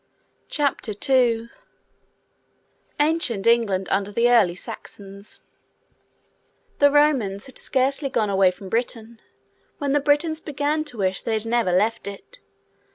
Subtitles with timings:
[0.49, 1.51] CHAPTER II
[2.99, 5.43] ANCIENT ENGLAND UNDER THE EARLY SAXONS
[6.79, 9.21] The Romans had scarcely gone away from Britain,
[9.77, 12.39] when the Britons began to wish they had never left it.